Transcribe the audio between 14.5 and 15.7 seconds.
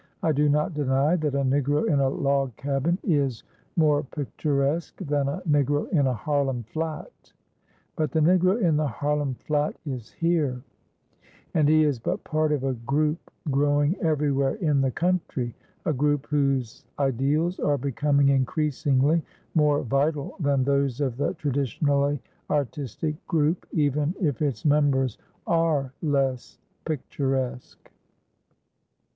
in the country,